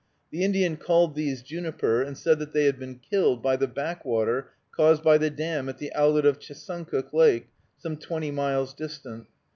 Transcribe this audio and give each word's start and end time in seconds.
The 0.31 0.43
Indian 0.43 0.77
called 0.77 1.13
these 1.13 1.43
juniper, 1.43 2.01
and 2.01 2.17
said 2.17 2.39
that 2.39 2.53
they 2.53 2.65
had 2.65 2.79
been 2.79 2.95
killed 2.97 3.43
by 3.43 3.55
the 3.55 3.67
backwater 3.67 4.49
caused 4.75 5.03
by 5.03 5.19
the 5.19 5.29
dam 5.29 5.69
at 5.69 5.77
the 5.77 5.93
outlet 5.93 6.25
of 6.25 6.39
Chesuncook 6.39 7.13
Lake, 7.13 7.49
some 7.77 7.97
twenty 7.97 8.31
miles 8.31 8.73
distant. 8.73 9.27